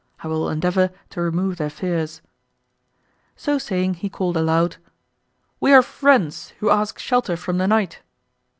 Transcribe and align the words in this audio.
I 0.23 0.27
will 0.27 0.49
endeavour 0.49 0.89
to 1.11 1.21
remove 1.21 1.57
their 1.57 1.69
fears." 1.69 2.23
So 3.35 3.59
saying, 3.59 3.93
he 4.01 4.09
called 4.09 4.35
aloud, 4.35 4.77
"We 5.59 5.73
are 5.73 5.83
friends, 5.83 6.53
who 6.57 6.71
ask 6.71 6.97
shelter 6.97 7.37
from 7.37 7.59
the 7.59 7.67
night." 7.67 7.99